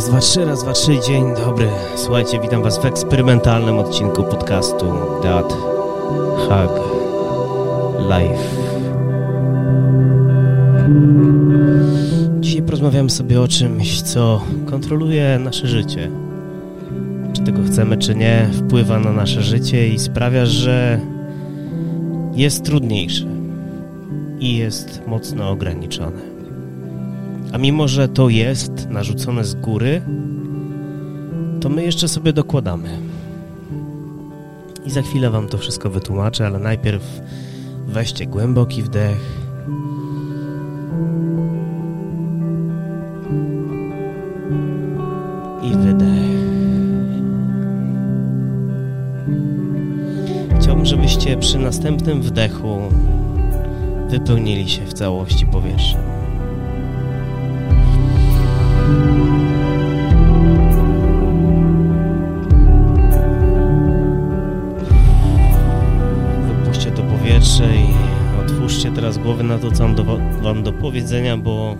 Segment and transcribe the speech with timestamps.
[0.00, 1.68] Raz, dwa, trzy, raz, dwa, trzy, dzień dobry.
[1.96, 4.86] Słuchajcie, witam was w eksperymentalnym odcinku podcastu
[5.22, 5.52] That
[6.36, 6.80] Hug
[7.98, 8.44] Life.
[12.40, 16.10] Dzisiaj porozmawiamy sobie o czymś, co kontroluje nasze życie.
[17.32, 21.00] Czy tego chcemy, czy nie, wpływa na nasze życie i sprawia, że
[22.34, 23.26] jest trudniejsze
[24.38, 26.29] i jest mocno ograniczone.
[27.52, 30.02] A mimo, że to jest narzucone z góry,
[31.60, 32.98] to my jeszcze sobie dokładamy.
[34.86, 37.20] I za chwilę Wam to wszystko wytłumaczę, ale najpierw
[37.86, 39.40] weźcie głęboki wdech.
[45.62, 46.30] I wydech.
[50.60, 52.78] Chciałbym, żebyście przy następnym wdechu
[54.08, 56.19] wypełnili się w całości powietrzem.
[69.30, 70.04] Głowy na to, co mam do,
[70.42, 71.76] wam do powiedzenia, bo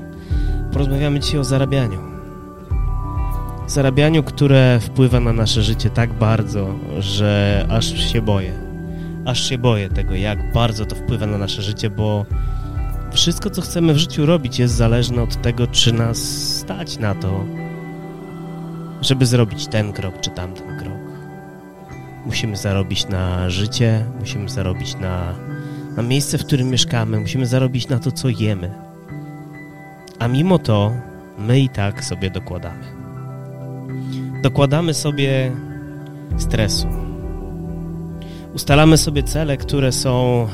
[0.72, 1.98] porozmawiamy dzisiaj o zarabianiu.
[3.66, 8.52] Zarabianiu, które wpływa na nasze życie tak bardzo, że aż się boję.
[9.26, 12.26] Aż się boję tego, jak bardzo to wpływa na nasze życie, bo
[13.12, 16.18] wszystko, co chcemy w życiu robić, jest zależne od tego, czy nas
[16.58, 17.44] stać na to,
[19.00, 21.00] żeby zrobić ten krok czy tamten krok.
[22.26, 25.34] Musimy zarobić na życie, musimy zarobić na,
[26.02, 28.70] na miejsce, w którym mieszkamy, musimy zarobić na to, co jemy.
[30.18, 30.92] A mimo to
[31.38, 32.84] my i tak sobie dokładamy.
[34.42, 35.52] Dokładamy sobie
[36.38, 36.86] stresu.
[38.54, 40.46] Ustalamy sobie cele, które są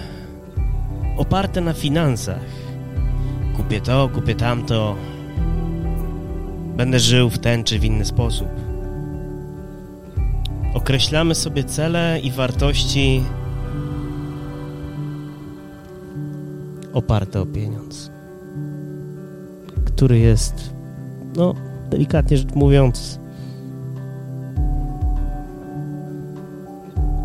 [1.17, 2.45] oparte na finansach.
[3.57, 4.97] Kupię to, kupię tamto.
[6.77, 8.49] Będę żył w ten czy w inny sposób.
[10.75, 13.25] Określamy sobie cele i wartości
[16.97, 18.11] oparte o pieniądz,
[19.85, 20.71] który jest,
[21.37, 21.55] no,
[21.91, 23.21] delikatnie rzecz mówiąc,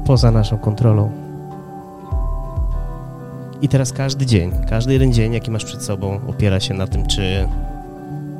[0.06, 1.12] poza naszą kontrolą.
[3.62, 7.08] I teraz każdy dzień, każdy jeden dzień, jaki masz przed sobą, opiera się na tym,
[7.08, 7.48] czy,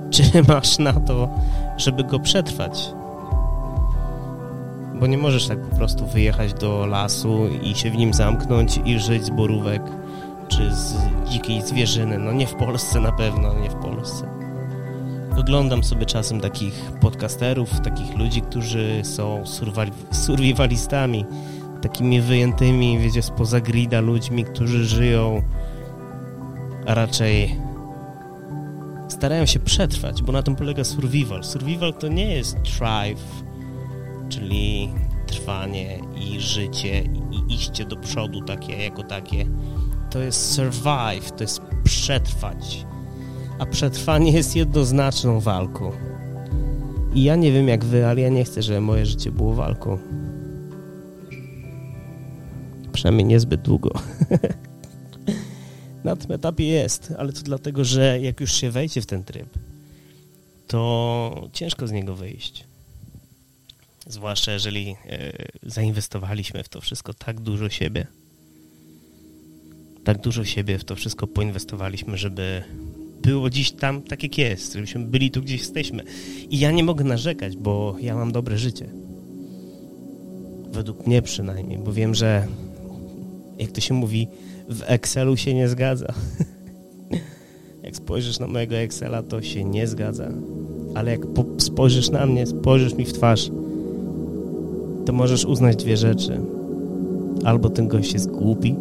[0.10, 1.30] czy masz na to,
[1.78, 2.94] żeby go przetrwać.
[5.00, 9.00] Bo nie możesz tak po prostu wyjechać do lasu i się w nim zamknąć i
[9.00, 9.82] żyć z borówek
[10.52, 10.96] czy z
[11.30, 12.18] dzikiej zwierzyny.
[12.18, 14.30] No nie w Polsce na pewno, nie w Polsce.
[15.40, 19.44] Oglądam sobie czasem takich podcasterów, takich ludzi, którzy są
[20.12, 21.26] survivalistami,
[21.82, 25.42] takimi wyjętymi, wiecie, spoza grida ludźmi, którzy żyją,
[26.88, 27.60] a raczej
[29.08, 31.44] starają się przetrwać, bo na tym polega survival.
[31.44, 33.44] Survival to nie jest thrive,
[34.30, 34.90] czyli
[35.28, 39.46] trwanie i życie i iście do przodu takie jako takie.
[40.12, 42.86] To jest survive, to jest przetrwać.
[43.60, 45.92] A przetrwanie jest jednoznaczną walką.
[47.14, 49.98] I ja nie wiem jak wy, ale ja nie chcę, żeby moje życie było walką.
[52.94, 53.92] Przynajmniej niezbyt długo.
[56.04, 59.50] Na tym etapie jest, ale to dlatego, że jak już się wejdzie w ten tryb,
[60.68, 62.64] to ciężko z niego wyjść.
[64.08, 65.32] Zwłaszcza jeżeli e,
[65.64, 68.08] zainwestowaliśmy w to wszystko tak dużo siebie.
[70.04, 72.64] Tak dużo siebie w to wszystko poinwestowaliśmy, żeby
[73.22, 76.04] było dziś tam tak jak jest, żebyśmy byli tu, gdzie jesteśmy.
[76.50, 78.90] I ja nie mogę narzekać, bo ja mam dobre życie.
[80.72, 82.48] Według mnie przynajmniej, bo wiem, że
[83.58, 84.28] jak to się mówi,
[84.70, 86.14] w Excelu się nie zgadza.
[87.84, 90.32] jak spojrzysz na mojego Excela, to się nie zgadza.
[90.96, 91.22] Ale jak
[91.58, 93.52] spojrzysz na mnie, spojrzysz mi w twarz,
[95.06, 96.40] to możesz uznać dwie rzeczy.
[97.44, 98.76] Albo ten gość jest głupi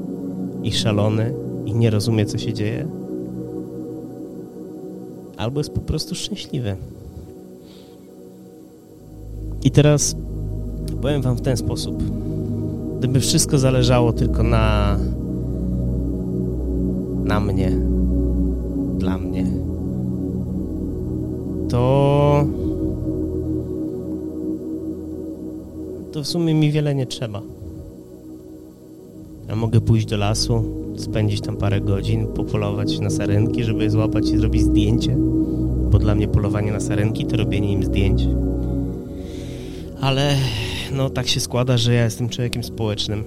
[0.62, 1.34] i szalony
[1.66, 2.88] i nie rozumie, co się dzieje,
[5.36, 6.76] albo jest po prostu szczęśliwy.
[9.64, 10.16] I teraz
[11.02, 12.02] powiem wam w ten sposób.
[12.98, 14.96] Gdyby wszystko zależało tylko na
[17.24, 17.72] na mnie,
[18.98, 19.46] dla mnie,
[21.68, 22.44] to
[26.12, 27.42] to w sumie mi wiele nie trzeba.
[29.50, 30.64] Ja mogę pójść do lasu,
[30.96, 35.16] spędzić tam parę godzin, popolować na sarenki, żeby je złapać i zrobić zdjęcie,
[35.90, 38.22] bo dla mnie polowanie na sarenki to robienie im zdjęć.
[40.00, 40.36] Ale
[40.92, 43.24] no tak się składa, że ja jestem człowiekiem społecznym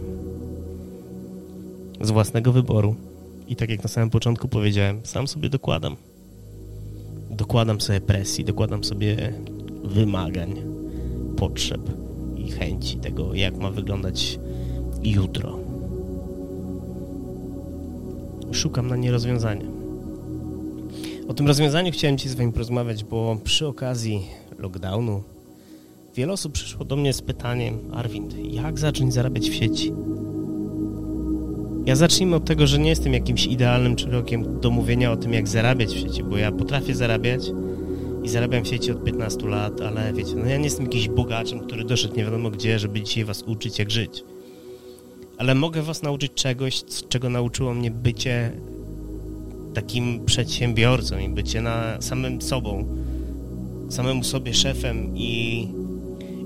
[2.02, 2.96] z własnego wyboru.
[3.48, 5.96] I tak jak na samym początku powiedziałem, sam sobie dokładam.
[7.32, 9.34] Dokładam sobie presji, dokładam sobie
[9.84, 10.56] wymagań,
[11.36, 11.82] potrzeb
[12.38, 14.40] i chęci tego, jak ma wyglądać
[15.04, 15.63] jutro.
[18.54, 19.66] Szukam na nie rozwiązania.
[21.28, 24.22] O tym rozwiązaniu chciałem Ci z Wami porozmawiać, bo przy okazji
[24.60, 25.24] lockdownu
[26.16, 29.94] wiele osób przyszło do mnie z pytaniem Arwind, jak zacząć zarabiać w sieci?
[31.86, 35.48] Ja zacznijmy od tego, że nie jestem jakimś idealnym człowiekiem do mówienia o tym, jak
[35.48, 37.52] zarabiać w sieci, bo ja potrafię zarabiać
[38.24, 41.60] i zarabiam w sieci od 15 lat, ale wiecie, no ja nie jestem jakimś bogaczem,
[41.60, 44.24] który doszedł nie wiadomo gdzie, żeby dzisiaj was uczyć, jak żyć.
[45.38, 48.52] Ale mogę was nauczyć czegoś, czego nauczyło mnie bycie
[49.74, 52.86] takim przedsiębiorcą i bycie na samym sobą,
[53.90, 55.68] samemu sobie szefem i,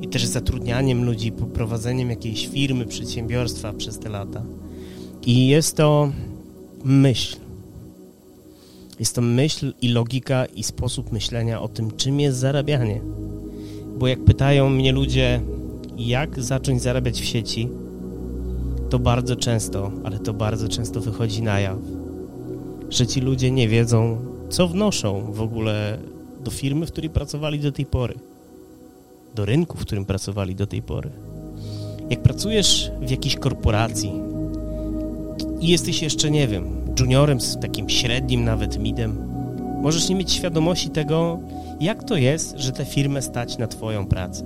[0.02, 4.44] i też zatrudnianiem ludzi, poprowadzeniem jakiejś firmy, przedsiębiorstwa przez te lata.
[5.26, 6.12] I jest to
[6.84, 7.38] myśl.
[9.00, 13.02] Jest to myśl i logika i sposób myślenia o tym, czym jest zarabianie.
[13.98, 15.42] Bo jak pytają mnie ludzie,
[15.98, 17.70] jak zacząć zarabiać w sieci,
[18.90, 21.78] to bardzo często, ale to bardzo często wychodzi na jaw,
[22.90, 24.18] że ci ludzie nie wiedzą,
[24.50, 25.98] co wnoszą w ogóle
[26.44, 28.16] do firmy, w której pracowali do tej pory,
[29.36, 31.10] do rynku, w którym pracowali do tej pory.
[32.10, 34.12] Jak pracujesz w jakiejś korporacji
[35.62, 36.66] i jesteś jeszcze, nie wiem,
[37.00, 39.18] juniorem, z takim średnim nawet midem,
[39.82, 41.40] możesz nie mieć świadomości tego,
[41.80, 44.44] jak to jest, że tę firmę stać na twoją pracę.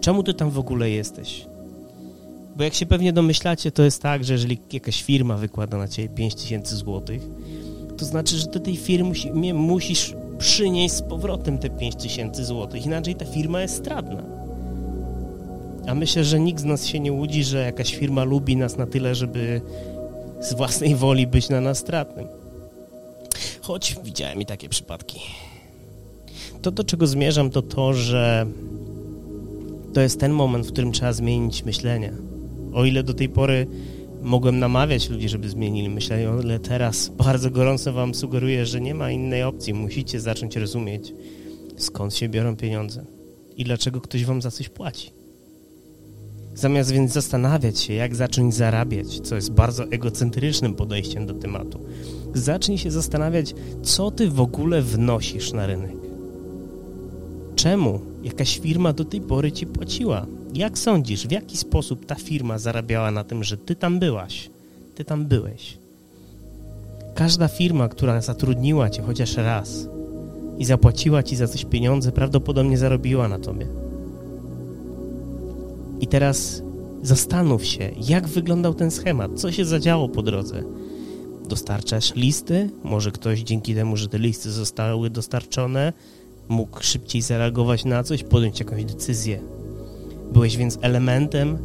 [0.00, 1.46] Czemu ty tam w ogóle jesteś?
[2.56, 6.08] Bo jak się pewnie domyślacie, to jest tak, że jeżeli jakaś firma wykłada na ciebie
[6.08, 7.02] 5000 zł,
[7.98, 9.14] to znaczy, że do tej firmy
[9.54, 14.22] musisz przynieść z powrotem te 5000 zł, inaczej ta firma jest stratna.
[15.86, 18.86] A myślę, że nikt z nas się nie łudzi, że jakaś firma lubi nas na
[18.86, 19.60] tyle, żeby
[20.40, 22.26] z własnej woli być na nas stratnym.
[23.60, 25.20] Choć widziałem i takie przypadki.
[26.62, 28.46] To, do czego zmierzam, to to, że
[29.94, 32.12] to jest ten moment, w którym trzeba zmienić myślenie.
[32.74, 33.66] O ile do tej pory
[34.22, 38.94] mogłem namawiać ludzi, żeby zmienili myślenie, o ile teraz bardzo gorąco wam sugeruję, że nie
[38.94, 39.74] ma innej opcji.
[39.74, 41.12] Musicie zacząć rozumieć,
[41.76, 43.04] skąd się biorą pieniądze
[43.56, 45.10] i dlaczego ktoś wam za coś płaci.
[46.54, 51.80] Zamiast więc zastanawiać się, jak zacząć zarabiać, co jest bardzo egocentrycznym podejściem do tematu,
[52.34, 55.96] zacznij się zastanawiać, co ty w ogóle wnosisz na rynek.
[57.56, 60.26] Czemu jakaś firma do tej pory ci płaciła?
[60.54, 64.50] Jak sądzisz, w jaki sposób ta firma zarabiała na tym, że ty tam byłaś,
[64.94, 65.78] ty tam byłeś?
[67.14, 69.88] Każda firma, która zatrudniła cię chociaż raz
[70.58, 73.66] i zapłaciła ci za coś pieniądze, prawdopodobnie zarobiła na tobie.
[76.00, 76.62] I teraz
[77.02, 80.62] zastanów się, jak wyglądał ten schemat, co się zadziało po drodze.
[81.48, 85.92] Dostarczasz listy, może ktoś dzięki temu, że te listy zostały dostarczone,
[86.48, 89.40] mógł szybciej zareagować na coś, podjąć jakąś decyzję.
[90.32, 91.58] Byłeś więc elementem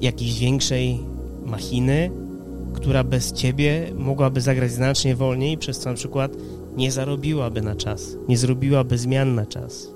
[0.00, 1.00] jakiejś większej
[1.46, 2.10] machiny,
[2.74, 6.32] która bez ciebie mogłaby zagrać znacznie wolniej, przez co na przykład
[6.76, 9.88] nie zarobiłaby na czas, nie zrobiłaby zmian na czas.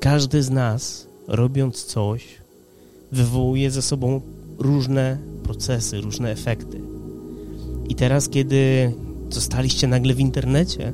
[0.00, 2.24] Każdy z nas robiąc coś,
[3.12, 4.20] wywołuje ze sobą
[4.58, 6.80] różne procesy, różne efekty.
[7.88, 8.92] I teraz, kiedy
[9.30, 10.92] zostaliście nagle w internecie,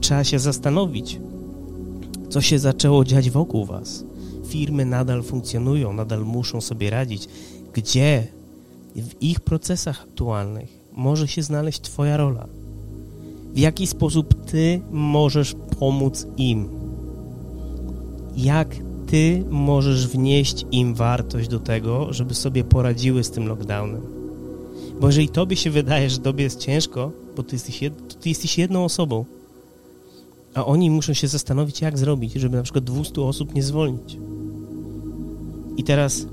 [0.00, 1.20] trzeba się zastanowić,
[2.28, 4.04] co się zaczęło dziać wokół was.
[4.50, 7.28] Firmy nadal funkcjonują, nadal muszą sobie radzić.
[7.72, 8.26] Gdzie
[8.96, 12.46] w ich procesach aktualnych może się znaleźć Twoja rola?
[13.54, 16.68] W jaki sposób Ty możesz pomóc im?
[18.36, 18.76] Jak
[19.06, 24.02] ty możesz wnieść im wartość do tego, żeby sobie poradziły z tym lockdownem.
[25.00, 28.58] Bo jeżeli tobie się wydaje, że tobie jest ciężko, bo ty jesteś, jed, ty jesteś
[28.58, 29.24] jedną osobą,
[30.54, 34.16] a oni muszą się zastanowić, jak zrobić, żeby na przykład 200 osób nie zwolnić.
[35.76, 36.26] I teraz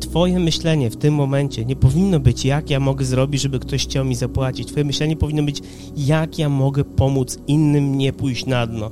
[0.00, 4.04] twoje myślenie w tym momencie nie powinno być, jak ja mogę zrobić, żeby ktoś chciał
[4.04, 4.68] mi zapłacić.
[4.68, 5.62] Twoje myślenie powinno być,
[5.96, 8.90] jak ja mogę pomóc innym nie pójść na dno.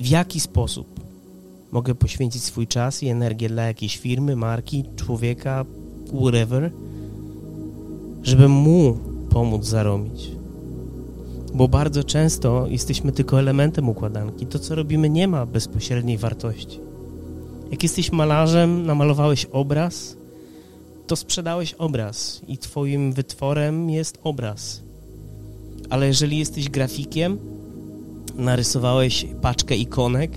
[0.00, 1.00] W jaki sposób?
[1.72, 5.64] mogę poświęcić swój czas i energię dla jakiejś firmy, marki, człowieka,
[6.20, 6.70] whatever,
[8.22, 8.98] żeby mu
[9.30, 10.30] pomóc zarobić.
[11.54, 14.46] Bo bardzo często jesteśmy tylko elementem układanki.
[14.46, 16.80] To, co robimy, nie ma bezpośredniej wartości.
[17.70, 20.16] Jak jesteś malarzem, namalowałeś obraz,
[21.06, 24.82] to sprzedałeś obraz i twoim wytworem jest obraz.
[25.90, 27.38] Ale jeżeli jesteś grafikiem,
[28.36, 30.30] narysowałeś paczkę ikonek,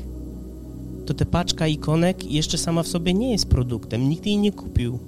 [1.06, 5.00] to ta paczka ikonek jeszcze sama w sobie nie jest produktem, nikt jej nie kupił.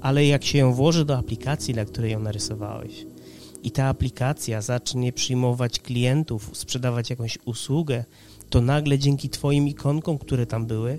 [0.00, 3.06] Ale jak się ją włoży do aplikacji, na której ją narysowałeś,
[3.62, 8.04] i ta aplikacja zacznie przyjmować klientów, sprzedawać jakąś usługę,
[8.50, 10.98] to nagle dzięki Twoim ikonkom, które tam były,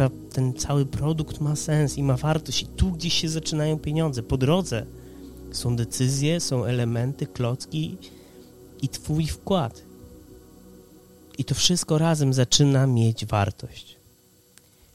[0.00, 4.22] ta, ten cały produkt ma sens i ma wartość i tu gdzieś się zaczynają pieniądze.
[4.22, 4.86] Po drodze
[5.52, 7.96] są decyzje, są elementy, klocki
[8.82, 9.82] i Twój wkład.
[11.38, 13.96] I to wszystko razem zaczyna mieć wartość.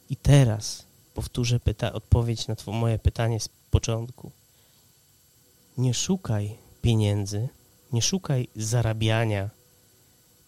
[0.10, 4.32] I teraz powtórzę pyta odpowiedź na twoje moje pytanie z początku.
[5.78, 7.50] Nie szukaj pieniędzy,
[7.94, 9.50] nie szukaj zarabiania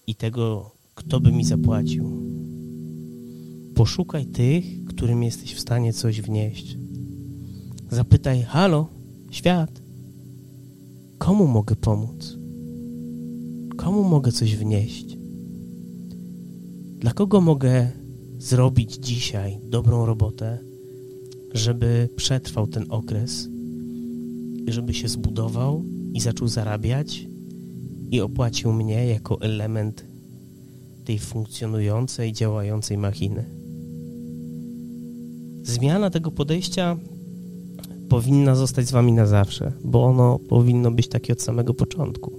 [0.08, 2.17] i tego, kto by mi zapłacił.
[3.78, 6.78] Poszukaj tych, którym jesteś w stanie coś wnieść.
[7.92, 8.88] Zapytaj, halo,
[9.32, 9.82] świat,
[11.18, 12.38] komu mogę pomóc?
[13.76, 15.18] Komu mogę coś wnieść?
[17.00, 17.92] Dla kogo mogę
[18.38, 20.60] zrobić dzisiaj dobrą robotę,
[21.54, 23.50] żeby przetrwał ten okres,
[24.68, 27.28] żeby się zbudował i zaczął zarabiać
[28.12, 30.06] i opłacił mnie jako element
[31.06, 33.57] tej funkcjonującej, działającej machiny.
[35.68, 36.98] Zmiana tego podejścia
[38.10, 42.32] powinna zostać z wami na zawsze, bo ono powinno być takie od samego początku.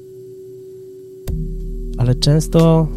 [1.99, 2.89] Ale często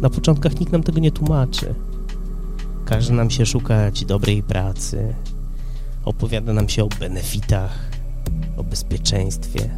[0.00, 1.74] na początkach nikt nam tego nie tłumaczy.
[2.84, 5.14] Każe nam się szukać dobrej pracy,
[6.04, 7.90] opowiada nam się o benefitach,
[8.56, 9.70] o bezpieczeństwie.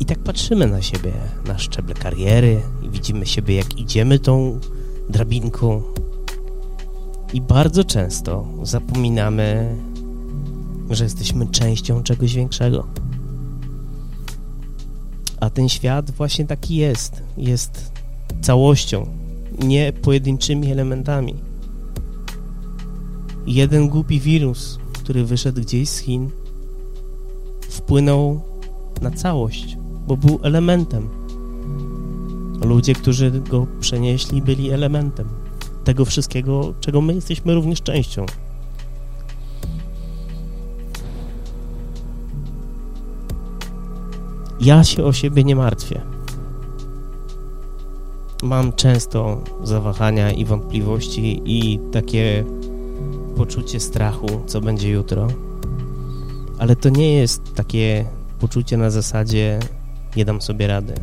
[0.00, 1.12] I tak patrzymy na siebie,
[1.46, 4.60] na szczeble kariery i widzimy siebie, jak idziemy tą
[5.08, 5.82] drabinką.
[7.32, 9.76] I bardzo często zapominamy,
[10.90, 12.86] że jesteśmy częścią czegoś większego.
[15.40, 17.22] A ten świat właśnie taki jest.
[17.36, 17.92] Jest
[18.42, 19.06] całością,
[19.62, 21.34] nie pojedynczymi elementami.
[23.46, 26.30] Jeden głupi wirus, który wyszedł gdzieś z Chin,
[27.70, 28.40] wpłynął
[29.00, 31.08] na całość, bo był elementem.
[32.64, 35.39] Ludzie, którzy go przenieśli, byli elementem
[35.90, 38.26] tego wszystkiego, czego my jesteśmy również częścią.
[44.60, 46.00] Ja się o siebie nie martwię.
[48.42, 52.44] Mam często zawahania i wątpliwości i takie
[53.36, 55.28] poczucie strachu, co będzie jutro.
[56.58, 58.04] Ale to nie jest takie
[58.40, 59.60] poczucie na zasadzie
[60.16, 60.94] nie dam sobie rady.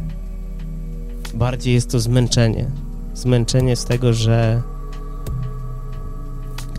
[1.34, 2.72] Bardziej jest to zmęczenie.
[3.14, 4.62] Zmęczenie z tego, że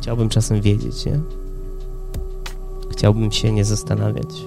[0.08, 1.20] chciałbym czasem wiedzieć, nie?
[2.90, 4.44] Chciałbym się nie zastanawiać.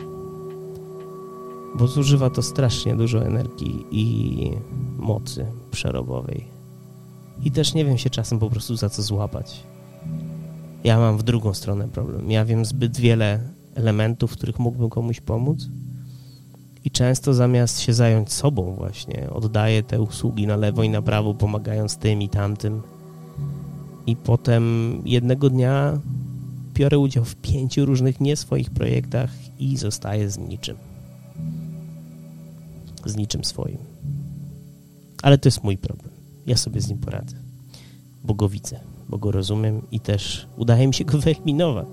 [1.76, 4.52] Bo zużywa to strasznie dużo energii i
[4.98, 6.48] mocy przerobowej.
[7.44, 9.64] I też nie wiem się czasem po prostu za co złapać.
[10.84, 12.32] Ja mam w drugą stronę problem.
[12.32, 13.40] Ja wiem zbyt wiele
[13.76, 15.68] elementów, w których mógłbym komuś pomóc
[16.86, 21.34] i często zamiast się zająć sobą właśnie, oddaję te usługi na lewo i na prawo,
[21.34, 22.82] pomagając tym i tamtym.
[24.08, 24.64] I potem
[25.06, 26.00] jednego dnia
[26.74, 29.30] biorę udział w pięciu różnych nie swoich projektach
[29.60, 30.78] i zostaję z niczym.
[33.06, 33.78] Z niczym swoim.
[35.24, 36.12] Ale to jest mój problem.
[36.46, 37.36] Ja sobie z nim poradzę,
[38.24, 38.80] bo go widzę
[39.12, 41.88] bo go rozumiem i też udaje mi się go wyeliminować.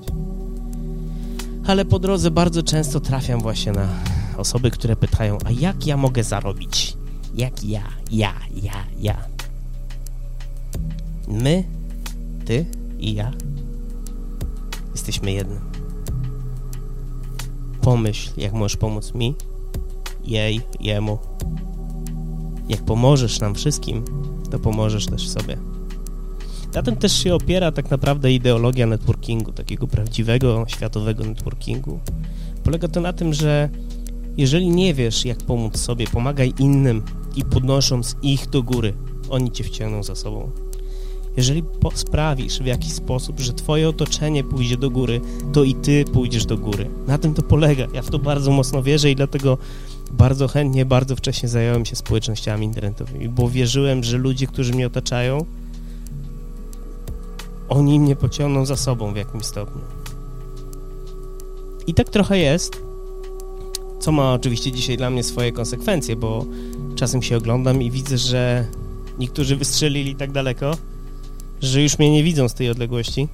[1.66, 3.88] Ale po drodze bardzo często trafiam właśnie na
[4.36, 6.96] osoby, które pytają, a jak ja mogę zarobić?
[7.34, 9.16] Jak ja, ja, ja, ja.
[11.28, 11.64] My,
[12.48, 12.66] ty
[12.98, 13.32] i ja
[14.92, 15.60] jesteśmy jednym.
[17.80, 19.34] Pomyśl, jak możesz pomóc mi,
[20.24, 21.18] jej, jemu.
[22.68, 24.04] Jak pomożesz nam wszystkim,
[24.50, 25.56] to pomożesz też sobie.
[26.74, 32.00] Na tym też się opiera tak naprawdę ideologia networkingu, takiego prawdziwego, światowego networkingu.
[32.64, 33.68] Polega to na tym, że
[34.36, 37.02] jeżeli nie wiesz, jak pomóc sobie, pomagaj innym
[37.36, 38.94] i podnosząc ich do góry,
[39.30, 40.67] oni cię wciągną za sobą.
[41.38, 41.64] Jeżeli
[41.94, 45.20] sprawisz w jakiś sposób, że twoje otoczenie pójdzie do góry,
[45.52, 46.90] to i ty pójdziesz do góry.
[47.06, 47.86] Na tym to polega.
[47.94, 49.58] Ja w to bardzo mocno wierzę i dlatego
[50.10, 55.44] bardzo chętnie, bardzo wcześnie zająłem się społecznościami internetowymi, bo wierzyłem, że ludzie, którzy mnie otaczają,
[57.68, 59.82] oni mnie pociągną za sobą w jakimś stopniu.
[61.86, 62.82] I tak trochę jest,
[64.00, 66.44] co ma oczywiście dzisiaj dla mnie swoje konsekwencje, bo
[66.94, 68.66] czasem się oglądam i widzę, że
[69.18, 70.74] niektórzy wystrzelili tak daleko,
[71.62, 73.28] że już mnie nie widzą z tej odległości.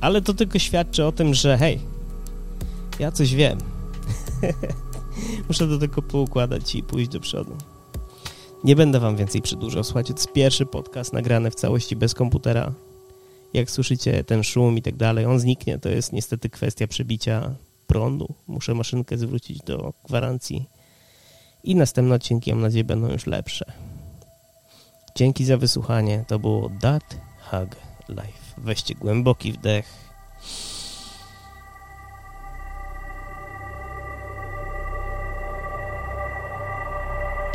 [0.00, 1.80] Ale to tylko świadczy o tym, że hej,
[2.98, 3.58] ja coś wiem.
[5.48, 7.56] Muszę do tego poukładać i pójść do przodu.
[8.64, 9.84] Nie będę wam więcej przedłużał.
[9.84, 12.72] Słuchajcie, to jest pierwszy podcast nagrany w całości bez komputera.
[13.54, 15.78] Jak słyszycie ten szum i tak dalej, on zniknie.
[15.78, 17.54] To jest niestety kwestia przebicia
[17.86, 18.34] prądu.
[18.46, 20.68] Muszę maszynkę zwrócić do gwarancji.
[21.64, 23.72] I następne odcinki, mam nadzieję, będą już lepsze.
[25.18, 26.24] Dzięki za wysłuchanie.
[26.26, 27.16] To było Dat
[27.50, 27.76] Hug
[28.08, 28.54] Life.
[28.58, 29.92] Weźcie głęboki wdech.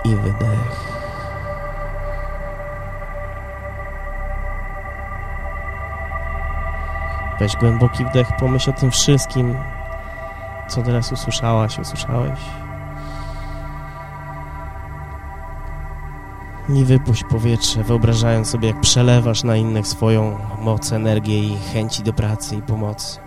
[0.05, 0.93] I wydech.
[7.39, 9.57] Weź głęboki wdech, pomyśl o tym wszystkim,
[10.67, 12.39] co teraz usłyszałaś, usłyszałeś.
[16.69, 22.13] I wypuść powietrze, wyobrażając sobie, jak przelewasz na innych swoją moc, energię i chęci do
[22.13, 23.19] pracy i pomocy.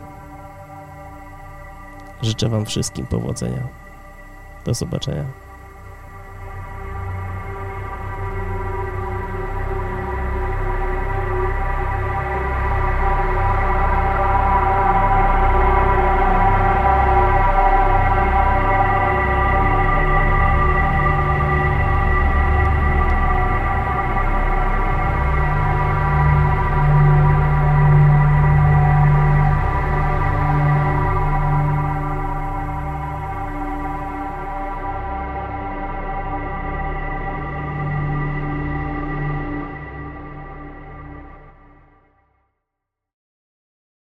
[2.22, 3.68] Życzę Wam wszystkim powodzenia.
[4.64, 5.45] Do zobaczenia.